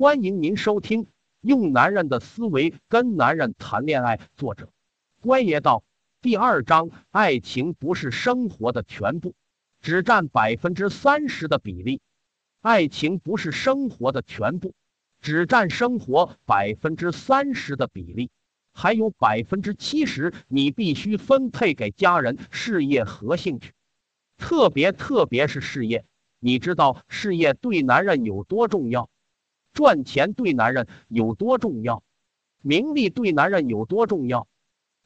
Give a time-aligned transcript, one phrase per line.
[0.00, 1.04] 欢迎您收听
[1.42, 4.70] 《用男人的思维跟男人谈恋爱》，作者
[5.20, 5.84] 关爷道
[6.22, 9.34] 第二章：爱情不是生活的全部，
[9.82, 12.00] 只占百分之三十的比例。
[12.62, 14.72] 爱情不是生活的全部，
[15.20, 18.30] 只占生活百分之三十的比例，
[18.72, 23.74] 还有百分之七十你必须分配给家人、事业和兴趣，
[24.38, 26.06] 特别特别是事业。
[26.38, 29.10] 你知道事业对男人有多重要？
[29.72, 32.02] 赚钱对男人有多重要？
[32.62, 34.46] 名利对男人有多重要？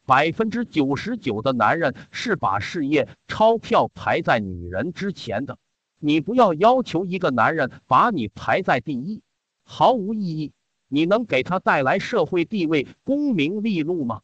[0.07, 5.59] 百分之九十九的男人是把事业、钞票排在女人之前的。
[5.99, 9.23] 你不要要求一个男人把你排在第一，
[9.63, 10.53] 毫无意义。
[10.89, 14.21] 你能给他带来社会地位、功名利禄吗？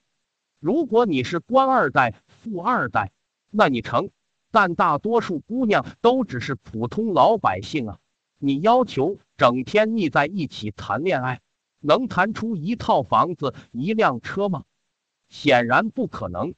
[0.58, 3.10] 如果你是官二代、富二代，
[3.50, 4.10] 那你成。
[4.52, 7.98] 但大多数姑娘都只是普通老百姓啊。
[8.38, 11.40] 你要求整天腻在一起谈恋爱，
[11.78, 14.64] 能谈出一套房子、一辆车吗？
[15.30, 16.52] 显然不可能。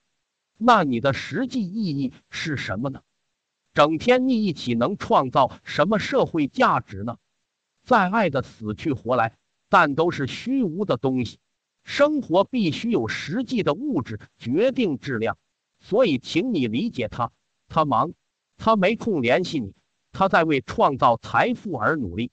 [0.59, 3.03] 那你的实际意义是什么呢？
[3.73, 7.19] 整天腻一起能创造什么社会价值呢？
[7.84, 9.37] 再爱的死去活来，
[9.69, 11.39] 但都是虚无的东西。
[11.85, 15.39] 生活必须有实际的物质决定质量，
[15.79, 17.31] 所以请你理解他。
[17.69, 18.12] 他忙，
[18.57, 19.73] 他没空联系你。
[20.11, 22.33] 他在为创造财富而努力，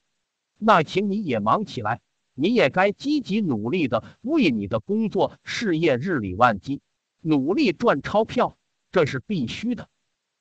[0.60, 2.02] 那请你也忙起来，
[2.36, 6.82] 你也该积极努力的为你的工作事业日理万机，
[7.22, 8.58] 努力赚钞票，
[8.92, 9.88] 这是必须的。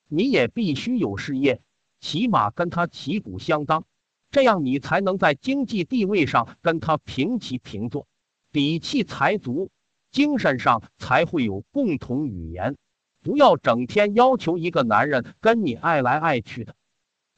[0.08, 1.61] 你也必须有事业，
[2.00, 3.84] 起码跟他旗鼓相当，
[4.30, 8.06] 这样你才能在经济地位上跟他平起平坐，
[8.50, 9.70] 底气才足，
[10.11, 12.77] 精神上才会有共同语言。
[13.22, 16.74] 不要整天要求一个男人跟你爱来爱去的。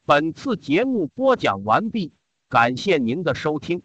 [0.06, 2.12] 本次节目播讲完毕，
[2.50, 3.82] 感谢您的收听。